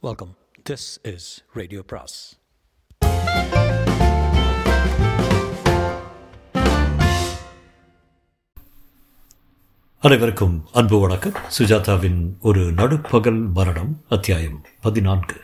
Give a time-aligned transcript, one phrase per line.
[0.00, 0.36] Welcome
[0.70, 2.38] this is radio பிராஸ்
[10.00, 11.32] அனைவருக்கும் அன்பு வணக்கம்.
[11.58, 15.40] சுஜாதாவின் ஒரு நடுப்பகல் மரணம் அத்தியாயம் பதினான்கு.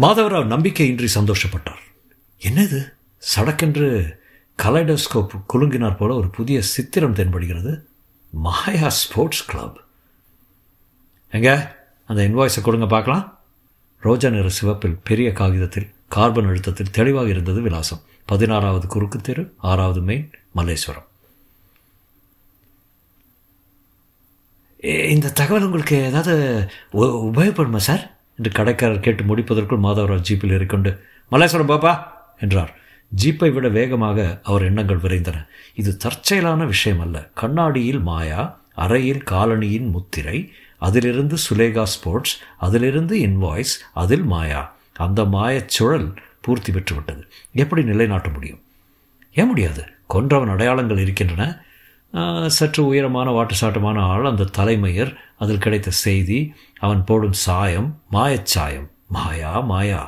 [0.00, 1.82] மாதவராவ் நம்பிக்கையின்றி சந்தோஷப்பட்டார்.
[2.40, 2.92] என்னது?
[3.36, 4.16] சடக்கென்று
[4.62, 7.82] கலைடோஸ்கோப் குலுங்கினார் போல ஒரு புதிய சித்திரம் தென்படுகிறது.
[8.30, 9.84] Maya sports club.
[11.30, 11.82] எங்க?
[12.06, 13.38] அந்த இன்வாய்ஸை கொடுங்க பார்க்கலாம்.
[14.00, 18.00] ரோஜா நிற சிவப்பில் பெரிய காகிதத்தில் கார்பன் அழுத்தத்தில் தெளிவாக இருந்தது விலாசம்.
[18.24, 21.02] பதினாறாவது குறுக்கு தெரு ஆறாவது மெயின் மல்லேஸ்வரம்.
[25.08, 31.70] இந்த தகவல் உங்களுக்கு ஏதாவது உ- உபயோகப்படுமா சார் என்று கடைக்காரர் கேட்டு முடிப்பதற்குள் மாதவராவ் ஜீப்பில் இருக்கொண்டு மல்லேஸ்வரம்
[31.70, 32.02] பாப்பா!
[32.40, 32.78] என்றார்.
[33.24, 35.46] ஜீப்பை விட வேகமாக அவர் எண்ணங்கள் விரைந்தன.
[35.74, 37.30] இது தற்செயலான விஷயம் அல்ல.
[37.34, 40.52] கண்ணாடியில் மாயா அறையில் காலனியின் முத்திரை
[40.86, 42.34] அதிலிருந்து சுலேகா ஸ்போர்ட்ஸ்
[42.66, 44.62] அதிலிருந்து இன்வாய்ஸ் அதில் மாயா.
[45.04, 46.08] அந்த மாயச் சுழல்
[46.44, 47.22] பூர்த்தி பெற்றுவிட்டது.
[47.62, 48.62] எப்படி நிலைநாட்ட முடியும்?
[49.34, 49.82] ஏன் முடியாது?
[50.14, 51.46] கொன்றவன் அடையாளங்கள் இருக்கின்றன.
[52.56, 56.38] சற்று உயரமான வாட்டுச்சாட்டமான ஆள் அந்த தலைமையர் அதில் கிடைத்த செய்தி
[56.78, 60.02] அவன் போடும் சாயம் மாயச்சாயம் மாயா மாயா.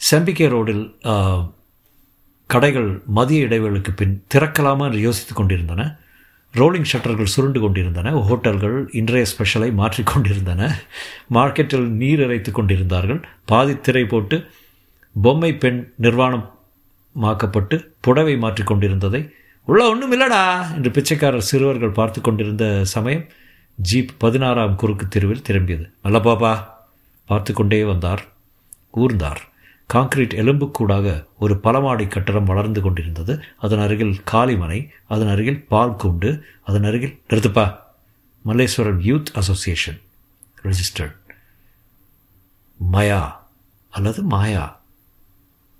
[0.00, 0.84] செம்பிக்கே ரோடில்
[2.50, 5.82] கடைகள் மதிய இடைவேளுக்கு பின் திறக்கலாமா என்று யோசித்துக் கொண்டிருந்தன.
[6.54, 8.10] ரோலிங் ஷட்டர்கள் சுருண்டு கொண்டிருந்தன.
[8.10, 10.70] ஹோட்டல்கள் இன்றைய ஸ்பெஷலை மாற்றிக்கொண்டிருந்தன
[11.34, 13.20] மார்க்கெட்டில் நீர் இறைத்து கொண்டிருந்தார்கள்.
[13.44, 14.46] பாதி திரை போட்டு
[15.22, 19.30] பொம்மை பெண் நிர்வாணமாக்கப்பட்டு புடவை மாற்றிக் கொண்டிருந்ததை.
[19.64, 23.26] உள்ள ஒன்றும் இல்லடா என்று பிச்சைக்காரர் சிறுவர்கள் பார்த்து கொண்டிருந்த சமயம்
[23.74, 25.90] ஜீப் பதினாறாம் குறுக்கு தெருவில் திரும்பியது.
[26.02, 26.64] நல்ல பாப்பா
[27.26, 28.24] பார்த்து கொண்டே வந்தார்.
[28.96, 29.40] ஊர்ந்தார்.
[29.94, 33.42] கான்கிரீட் எலும்புக்கூடாக ஒரு பலமாடி கட்டடம் வளர்ந்து கொண்டிருந்தது.
[33.56, 37.78] அதன் அருகில் காளிமனை அதன் அருகில் பால் கூண்டு அதன் அருகில் நிறுத்துப்பா.
[38.46, 40.00] Malleswaram youth association
[40.62, 41.16] registered.
[42.92, 43.32] Maya
[43.90, 44.80] அல்லது மாயா?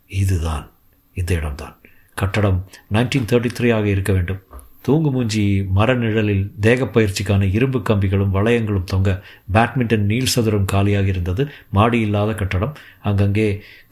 [0.06, 0.70] இதுதான்
[1.14, 1.76] இந்த இடம்தான்.
[2.14, 4.42] கட்டடம் நைன்டீன் தேர்ட்டி த்ரீ ஆக இருக்க வேண்டும்.
[4.88, 5.44] தூங்கு மூஞ்சி
[5.78, 9.10] மர நிழலில் தேகப்பயிற்சிக்கான இரும்பு கம்பிகளும் வளையங்களும் தொங்க
[9.54, 11.42] பேட்மிண்டன் நீள் சதுரம் காலியாக இருந்தது.
[11.76, 12.76] மாடி இல்லாத கட்டடம்.
[13.08, 13.48] அங்கங்கே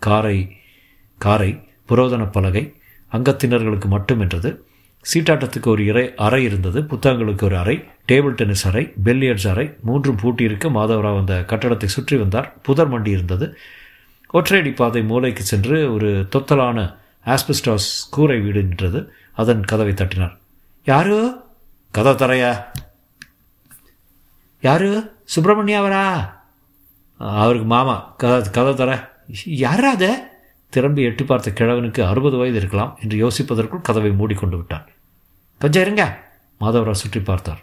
[0.07, 0.39] காரை
[1.19, 1.51] காரை
[1.91, 2.65] புரோதன பலகை
[3.13, 4.51] அங்கத்தினர்களுக்கு மட்டுமென்றது.
[5.05, 6.79] சீட்டாட்டத்துக்கு ஒரு இறை அறை இருந்தது.
[6.93, 7.77] புத்தகங்களுக்கு ஒரு அறை
[8.11, 12.49] டேபிள் டென்னிஸ் அறை பெல்லியட்ஸ் அறை மூன்றும் பூட்டியிருக்க மாதவராவ் அந்த கட்டடத்தை சுற்றி வந்தார்.
[12.63, 13.49] புதர் மண்டி இருந்தது.
[14.35, 16.89] ஒற்றையடி பாதை மூளைக்கு சென்று ஒரு தொத்தலான
[17.35, 19.03] ஆஸ்பெஸ்டாஸ் கூரை வீடு நின்றது.
[19.43, 20.35] அதன் கதவை தட்டினார்.
[20.87, 21.43] யாரு?
[21.91, 22.65] கதை தரையா
[24.61, 24.89] யாரு
[25.35, 26.03] சுப்பிரமணியாவரா
[27.19, 28.93] அவருக்கு மாமா கதை கதை தர
[29.45, 29.93] யாரா
[30.69, 34.87] திரும்பி எட்டி பார்த்த கிழவனுக்கு அறுபது வயது இருக்கலாம் என்று யோசிப்பதற்குள் கதவை மூடிக்கொண்டு விட்டான்.
[35.59, 36.05] கொஞ்சம் இருங்க.
[36.61, 37.63] மாதவராவ் சுற்றி பார்த்தார்.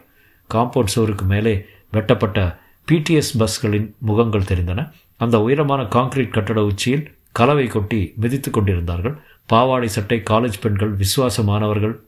[0.53, 2.59] காம்பவுண்ட் சுவருக்கு மேலே வெட்டப்பட்ட
[2.91, 4.91] பிடிஎஸ் பஸ்களின் முகங்கள் தெரிந்தன.
[5.17, 9.21] அந்த உயரமான காங்கிரீட் கட்டட உச்சியில் கலவை கொட்டி மிதித்துக் கொண்டிருந்தார்கள்.
[9.45, 12.05] பாவாடை சட்டை காலேஜ் பெண்கள் விசுவாச மாணவர்கள்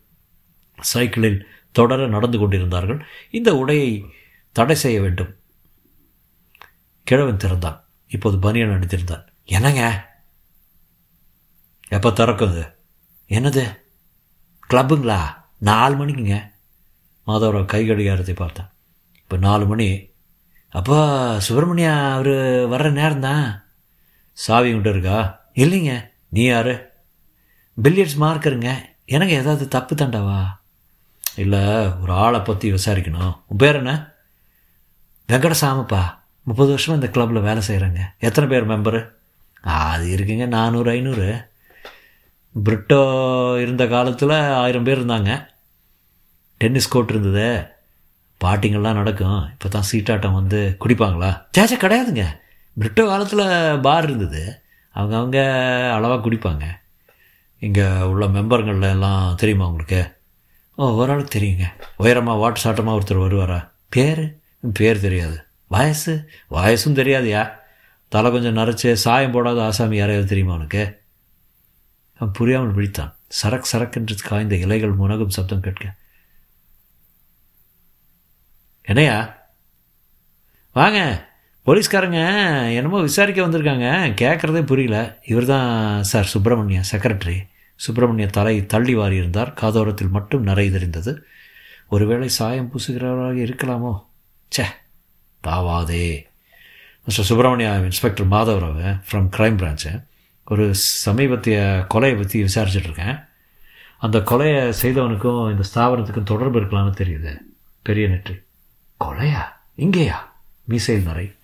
[0.79, 3.05] சைக்கிளில் தொடர நடந்து கொண்டிருந்தார்கள்.
[3.31, 4.05] இந்த உடையை
[4.51, 5.35] தடை செய்ய வேண்டும்.
[7.03, 7.83] கிழவன் திறந்தான்.
[8.07, 10.13] இப்போது பனியன் அடித்திருந்தான் என்னங்க?
[11.87, 12.73] எப்போ திறக்குது?
[13.29, 13.79] என்னது?
[14.69, 15.21] கிளப்புங்களா?
[15.57, 16.51] நாலு மணிக்குங்க.
[17.27, 18.65] மாதவராவ் கை கடிகாரத்தை பார்த்தேன்.
[19.23, 20.13] இப்போ நாலு மணி.
[20.69, 22.27] அப்போ சுப்பிரமணியா அவர்
[22.69, 23.63] வர்ற நேரம் தான்
[24.31, 25.45] சாவி உண்டு இருக்கா?
[25.55, 26.09] இல்லைங்க.
[26.29, 26.89] நீ யாரு?
[27.83, 28.75] பில்லியட்ஸ் மார்க்கருங்க.
[29.05, 30.63] எனக்கு ஏதாவது தப்பு தண்டாவா?
[31.35, 31.63] இல்லை
[32.01, 33.37] ஒரு ஆளை பற்றி விசாரிக்கணும்.
[33.47, 34.13] உன் பேர் என்ன?
[35.29, 36.01] வெங்கடசாமப்பா.
[36.43, 39.13] முப்பது வருஷமாக இந்த கிளப்பில் வேலை செய்கிறேங்க எத்தனை பேர் மெம்பரு
[39.61, 41.47] அது இருக்குங்க நானூறு ஐநூறு.
[42.63, 42.99] பிரிட்டோ
[43.61, 45.47] இருந்த காலத்தில் ஆயிரம் பேர் இருந்தாங்க.
[46.57, 47.67] டென்னிஸ் கோர்ட் இருந்தது.
[48.43, 49.49] பாட்டிங்கள்லாம் நடக்கும்.
[49.51, 51.41] இப்போ தான் சீட்டாட்டம் வந்து குடிப்பாங்களா?
[51.57, 52.25] சேச்ச கிடையாதுங்க.
[52.79, 54.61] பிரிட்டோ காலத்தில் பார் இருந்தது.
[54.89, 55.39] அவங்க அவங்க
[55.93, 56.63] அளவாக குடிப்பாங்க.
[57.59, 60.23] இங்கே உள்ள மெம்பருங்களில் எல்லாம் தெரியுமா உங்களுக்கு?
[60.77, 61.63] ஓ ஓரளவுக்கு தெரியுங்க.
[61.97, 63.71] உயரமாக வாட்டு சாட்டமாக ஒருத்தர் வருவாரா?
[63.89, 64.39] பேர்?
[64.73, 65.43] பேர் தெரியாது.
[65.67, 66.29] வயசு?
[66.51, 67.51] வயசும் தெரியாதுயா?
[68.07, 71.01] தலை கொஞ்சம் நரைச்சு சாயம் போடாத ஆசாமி யாரையாவது தெரியுமா உனக்கு?
[72.15, 73.13] அவன் புரியாமல் விழித்தான்.
[73.43, 75.95] சரக் சரக்கென்று காய்ந்த இலைகள் முனகும் சப்தம் கேட்க.
[78.81, 79.47] என்னையா?
[80.73, 81.29] வாங்க.
[81.65, 82.19] போலீஸ்காரங்க
[82.75, 83.87] என்னமோ விசாரிக்க வந்திருக்காங்க.
[84.21, 85.19] கேட்குறதே புரியல.
[85.25, 91.25] இவர் தான் சார் சுப்பிரமணியா செக்ரட்டரி சுப்பிரமணிய தலை தள்ளி வாரி இருந்தார் காதோரத்தில் மட்டும் நரை தெரிந்தது.
[91.87, 94.05] ஒருவேளை சாயம் பூசுகிறவராக இருக்கலாமோ?
[94.55, 94.65] ச்சே
[95.43, 96.25] பாவாதே.
[97.05, 100.05] Mister Subramanya inspector Madhavarao from crime branch
[100.45, 100.73] ஒரு
[101.05, 103.27] சமீபத்திய கொலையை பற்றி விசாரிச்சிட்ருக்கேன்.
[103.97, 107.37] அந்த கொலையை செய்தவனுக்கும் இந்த ஸ்தாபனத்துக்கும் தொடர்பு இருக்கலாம்னு தெரியுது.
[107.81, 108.35] பெரிய நெற்றி.
[109.03, 109.41] கொலையா?
[109.77, 110.15] இங்கேயா?
[110.63, 111.35] மீசைல் நரை.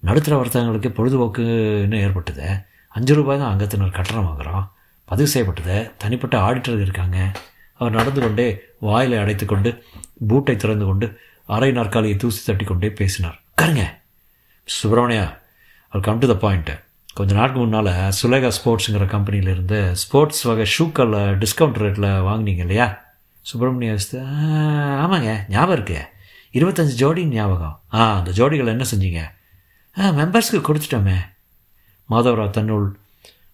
[0.00, 2.48] நடுத்தர வர்த்தகங்களுக்கு பொழுதுபோக்குன்னு ஏற்பட்டது.
[2.88, 4.66] அஞ்சு ரூபாய் தான் அங்கத்தினர் கட்டணம் வாங்குகிறோம்
[5.04, 5.90] பதிவு செய்யப்பட்டது.
[5.98, 7.32] தனிப்பட்ட ஆடிட்டர் இருக்காங்க.
[7.74, 9.84] அவர் நடந்து கொண்டே வாயிலை அடைத்து கொண்டு
[10.28, 13.40] பூட்டை திறந்து கொண்டு அரை நாற்காலியை தூசி தட்டி கொண்டே பேசினார்.
[13.50, 13.84] உட்காருங்க.
[14.68, 15.36] சுப்பிரமணியா
[15.88, 16.74] அவர் கம் டு த பாயிண்ட்டு
[17.14, 23.02] கொஞ்ச நாளுக்கு முன்னால் சுலேகா ஸ்போர்ட்ஸுங்கிற கம்பெனியிலேருந்து ஸ்போர்ட்ஸ் வகை ஷூக்களில் டிஸ்கவுண்ட் ரேட்டில் வாங்கினீங்க இல்லையா?
[23.52, 23.94] சுப்பிரமணியா
[25.04, 25.30] ஆமாங்க.
[25.48, 26.16] ஞாபகம் இருக்கு.
[26.52, 27.80] இருபத்தஞ்சி ஜோடி ஞாபகம்.
[27.94, 29.20] ஆ அந்த ஜோடிகள் என்ன செஞ்சீங்க?
[29.98, 31.18] ஆ மெம்பர்ஸ்க்கு கொடுத்துட்டோமே.
[32.10, 32.98] மாதவராவ் தன்னுள்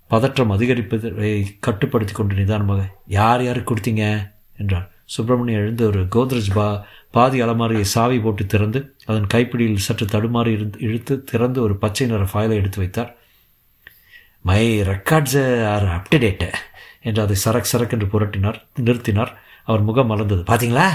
[0.06, 4.32] பதற்றம் அதிகரிப்பதை கட்டுப்படுத்தி கொண்டு நிதானமாக யார் யாருக்கு கொடுத்தீங்க?
[4.56, 10.46] என்றார் சுப்பிரமணியம் எழுந்து ஒரு கோத்ரேஜ் பா பாதி அலமாரியை சாவி போட்டு திறந்து அதன் கைப்பிடியில் சற்று தடுமாறி
[10.46, 13.16] இருந்து இழுத்து திறந்து ஒரு பச்சை நிற ஃபைலை எடுத்து வைத்தார்.
[14.40, 16.52] My records are up to date
[17.02, 19.32] என்று அதை சரக் சரக் என்று புரட்டினார் நிறுத்தினார்.
[19.64, 20.42] அவர் முகம் மலர்ந்தது.
[20.50, 20.88] பார்த்தீங்களா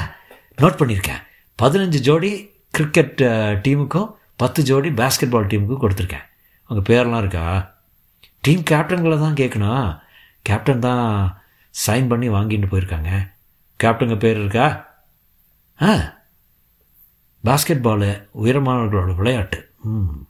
[0.57, 1.21] நோட் பண்ணியிருக்கேன்.
[1.59, 3.21] பதினஞ்சு ஜோடி கிரிக்கெட்
[3.67, 6.25] டீமுக்கும் பத்து ஜோடி பேஸ்கெட் பால் டீமுக்கும் கொடுத்துருக்கேன்.
[6.67, 7.75] உங்கள் பேரெலாம் இருக்கா?
[8.41, 9.99] டீம் கேப்டன்களை தான் கேட்கணும்.
[10.41, 11.41] கேப்டன் தான்
[11.87, 13.09] சைன் பண்ணி வாங்கிட்டு போயிருக்காங்க.
[13.83, 14.87] கேப்டனுங்க பேர் இருக்கா?
[15.81, 16.17] ஆ.
[17.45, 19.69] பாஸ்கெட் பாலு உயரமானவர்களோட விளையாட்டு.
[19.81, 20.27] ம்.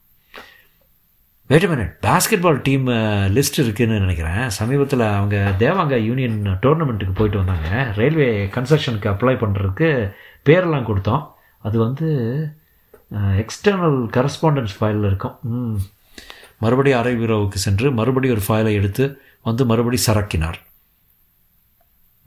[1.48, 1.96] Wait minute
[2.42, 2.88] basketball team
[3.36, 4.50] list இருக்குதுன்னு நினைக்கிறேன்.
[4.50, 7.92] சமீபத்தில் அவங்க தேவாங்க யூனியன் டோர்னமெண்ட்டுக்கு போயிட்டு வந்தாங்க.
[7.96, 10.12] ரயில்வே கன்ஸ்ட்ரக்ஷனுக்கு அப்ளை பண்ணுறதுக்கு
[10.46, 11.24] பேரெல்லாம் கொடுத்தோம்.
[11.66, 12.08] அது வந்து
[13.42, 15.36] எக்ஸ்டர்னல் கரஸ்பாண்டன்ஸ் ஃபைலில் இருக்கும்.
[15.42, 15.78] ம்.
[16.64, 19.06] மறுபடியும் அரை வீரோவுக்கு சென்று மறுபடியும் ஒரு ஃபைலை எடுத்து
[19.44, 20.60] வந்து மறுபடியும் சரக்கினார்.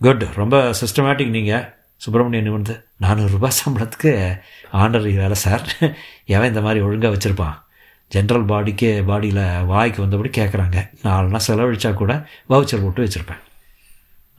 [0.01, 1.67] குட் ரொம்ப சிஸ்டமேட்டிக் நீங்கள்
[1.97, 4.13] சுப்பிரமணியன் நிமிர்ந்து நானூறுரூபா சம்பளத்துக்கு
[4.73, 5.67] ஆண்டர் வேலை சார்
[6.35, 7.59] எவன் இந்த மாதிரி ஒழுங்காக வச்சுருப்பான்?
[8.11, 12.13] ஜென்ரல் பாடிக்கு பாடியில் வாய்க்கு வந்தபடி கேட்குறாங்க நாலுனா செலவழிச்சா கூட
[12.51, 13.43] வவுச்சர் போட்டு வச்சுருப்பேன்.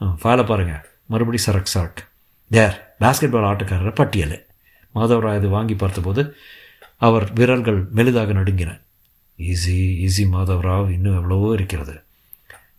[0.00, 2.04] ஃபாலோ பாருங்கள் மறுபடியும் சரக் சரக்கு
[2.54, 2.96] யார்?
[3.00, 4.46] பாஸ்கெட் பால் ஆட்டக்காரர் பட்டியல்.
[4.94, 6.36] மாதவராய் அது வாங்கி பார்த்தபோது
[6.96, 8.80] அவர் விரல்கள் மெலிதாக நடுங்கின.
[9.38, 12.02] ஈஸி ஈஸி மாதவராவ் இன்னும் எவ்வளவோ இருக்கிறது.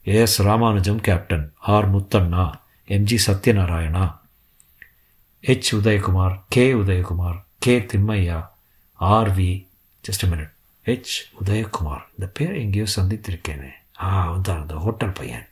[0.01, 2.51] S Ramanujam captain R Muthanna
[2.88, 4.18] MG Satyanarayana.
[5.42, 8.48] H Udayakumar K Udayakumar K Thimmaiah
[9.00, 9.68] RV
[10.04, 10.54] just minute
[10.86, 12.04] H Udayakumar.
[12.12, 13.69] இந்த பேரை எங்கேயோ சந்தித்திருக்கேனே.
[14.01, 15.48] ஆ வந்தான் அந்த ஹோட்டல் பையன்.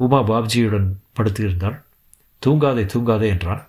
[0.00, 0.86] உமா பாப்ஜியுடன்
[1.16, 1.82] படுத்திருந்தாள்.
[2.46, 3.68] தூங்காதே தூங்காதே என்றான்.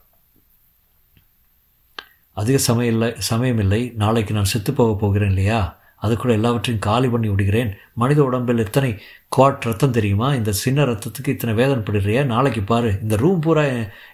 [2.33, 3.93] அதிக சமயம் இல்லை சமயமில்லை.
[3.93, 5.79] நாளைக்கு நான் செத்து போக போகிறேன் இல்லையா?
[6.01, 7.73] அதுக்குள்ள எல்லாவற்றையும் காலி பண்ணி விடுகிறேன்.
[7.93, 9.01] மனித உடம்பில் எத்தனை
[9.37, 10.33] குவாட் ரத்தம் தெரியுமா?
[10.33, 13.63] இந்த சின்ன ரத்தத்துக்கு இத்தனை வேதனைப்படுறியா நாளைக்கு பாரு இந்த ரூம் பூரா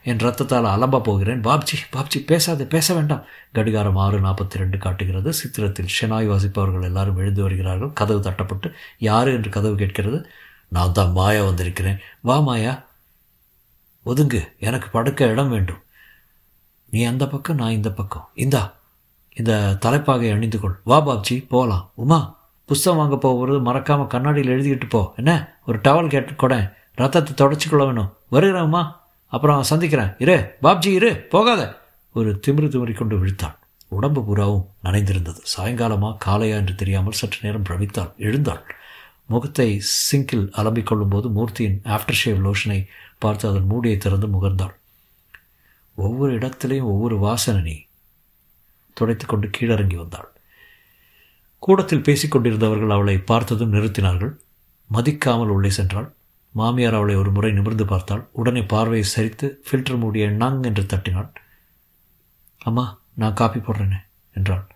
[0.03, 1.41] என் ரத்தத்தால் அலம்பா போகிறேன்.
[1.41, 3.23] பாப்ஜி பாப்ஜி பேசாதே பேச வேண்டாம்.
[3.53, 5.31] கடிகாரம் ஆறு நாற்பத்தி ரெண்டு காட்டுகிறது.
[5.31, 7.93] சித்திரத்தில் ஷெனாய் வாசிப்பவர்கள் எல்லாரும் எழுந்து வருகிறார்கள்.
[7.93, 10.29] கதவு தட்டப்பட்டு யாரு என்று கதவு கேட்கிறது?
[10.67, 11.99] நான் தான் மாயா வந்திருக்கிறேன்.
[12.21, 12.83] வா மாயா.
[14.05, 14.57] ஒதுங்கு.
[14.59, 15.81] எனக்கு படுக்க இடம் வேண்டும்.
[16.89, 18.29] நீ அந்த பக்கம் நான் இந்த பக்கம்.
[18.33, 18.73] இந்தா.
[19.35, 20.79] இந்த தலைப்பாகை அணிந்து கொள்.
[20.83, 22.35] வா பாப்ஜி போகலாம் உமா
[22.65, 25.13] புஸ்தகம் வாங்க போகிறது மறக்காமல் கண்ணாடியில் எழுதிக்கிட்டு போ.
[25.15, 25.59] என்ன?
[25.67, 28.13] ஒரு டவல் கேட்டு கூட ரத்தத்தை தொடச்சிக்கொள்ள வேணும்.
[28.29, 29.05] வருகிறேன் உமா.
[29.27, 30.13] அப்புறம் சந்திக்கிறேன்.
[30.17, 30.57] இரு.
[30.63, 31.15] பாப்ஜி இரு.
[31.15, 31.81] போகாத.
[32.13, 33.55] ஒரு திமிரு திமிரி கொண்டு விழுத்தாள்.
[33.87, 35.39] உடம்பு பூராவும் நனைந்திருந்தது.
[35.57, 38.15] சாயங்காலமா காலையா என்று தெரியாமல் சற்று நேரம் பிரமித்தாள்.
[38.17, 38.75] எழுந்தாள்.
[39.27, 42.87] முகத்தை சிங்கில் அலம்பிக் கொள்ளும்போது மூர்த்தியின் ஆஃப்டர் ஷேவ் லோஷனை
[43.19, 44.75] பார்த்து அதன் மூடியை திறந்து முகர்ந்தாள்.
[45.95, 47.87] ஒவ்வொரு இடத்திலையும் ஒவ்வொரு வாசனை
[48.93, 50.29] துடைத்துக்கொண்டு துடைத்து கொண்டு கீழிறங்கி வந்தாள்.
[51.59, 54.37] கூடத்தில் பேசிக்கொண்டிருந்தவர்கள் அவளை பார்த்ததும் நிறுத்தினார்கள்.
[54.91, 56.09] மதிக்காமல் உள்ளே சென்றாள்.
[56.51, 58.27] மாமியார் அவளை ஒரு முறை நிமிர்ந்து பார்த்தாள்.
[58.31, 61.31] உடனே பார்வையை சரித்து ஃபில்டர் மூடிய நங் என்று தட்டினாள்.
[62.57, 63.99] அம்மா நான் காப்பி போடுறேனே
[64.33, 64.67] என்றாள்.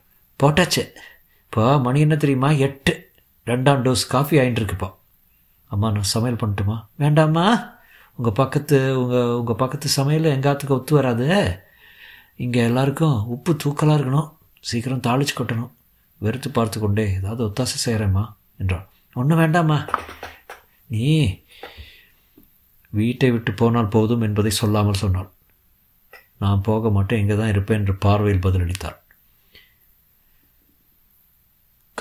[0.43, 0.91] போட்டாச்சு.
[1.43, 2.51] இப்போ மணி என்ன தெரியுமா?
[2.51, 3.10] எட்டு.
[3.47, 4.89] ரெண்டாம் டோஸ் காஃபி ஆகிட்டு இருக்குப்பா
[5.73, 6.75] அம்மா நான் சமையல் பண்ணட்டுமா?
[7.01, 7.45] வேண்டாம்மா.
[8.17, 11.27] உங்கள் பக்கத்து உங்கள் உங்கள் பக்கத்து சமையல் எங்காத்துக்கு ஒத்து வராது.
[12.43, 14.29] இங்கே எல்லாருக்கும் உப்பு தூக்கலாக இருக்கணும்.
[14.69, 15.71] சீக்கிரம் தாளிச்சு கொட்டணும்.
[16.21, 18.23] வெறுத்து பார்த்து கொண்டே ஏதாவது ஒத்தாசை செய்கிறேம்மா
[18.61, 19.77] என்றான் ஒன்றும் வேண்டாம்மா.
[20.89, 21.05] நீ
[22.93, 25.29] வீட்டை விட்டு போனால் போதும் என்பதை சொல்லாமல் சொன்னாள்.
[26.43, 28.97] நான் போக மாட்டேன் இங்கே தான் இருப்பேன் என்று பார்வையில் பதிலளித்தாள்.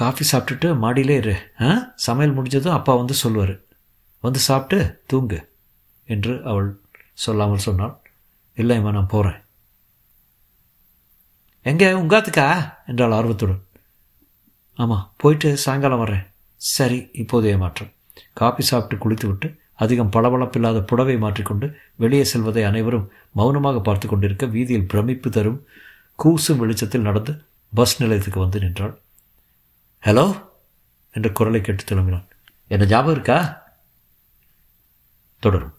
[0.01, 1.35] காஃபி சாப்பிட்டுட்டு மாடியிலே இரு.
[1.61, 1.69] ஆ?
[2.07, 3.55] சமையல் முடிஞ்சதும் அப்பா வந்து சொல்லுவார்.
[4.25, 5.39] வந்து சாப்பிட்டு தூங்கு
[6.09, 6.69] என்று அவள்
[7.25, 7.95] சொல்லாமல் சொன்னாள்.
[8.57, 9.39] இல்லைம்மா நான் போகிறேன்
[11.67, 12.47] எங்கே உங்காத்துக்கா
[12.87, 13.61] என்றாள் ஆர்வத்துடன்.
[14.79, 16.25] ஆமாம் போயிட்டு சாயங்காலம் வர்றேன்.
[16.61, 17.91] சரி இப்போதைய மாற்றம்.
[18.33, 21.67] காஃபி சாப்பிட்டு குளித்துவிட்டு அதிகம் பளபளப்பில்லாத புடவை மாற்றிக்கொண்டு
[21.97, 25.61] வெளியே செல்வதை அனைவரும் மௌனமாக பார்த்து கொண்டிருக்க வீதியில் பிரமிப்பு தரும்
[26.19, 27.33] கூசும் வெளிச்சத்தில் நடந்து
[27.73, 28.95] பஸ் நிலையத்துக்கு வந்து நின்றாள்.
[30.05, 30.49] ஹலோ
[31.13, 32.29] என்ற குரலை கேட்டு திரும்பினான்
[32.69, 33.39] என்ன ஞாபகம் இருக்கா?
[35.39, 35.75] தொடரும்.